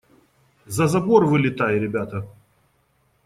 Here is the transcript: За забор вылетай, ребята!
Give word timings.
За 0.77 0.87
забор 0.93 1.25
вылетай, 1.33 1.79
ребята! 1.83 2.25